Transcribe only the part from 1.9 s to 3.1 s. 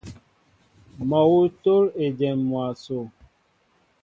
ejém mwaso.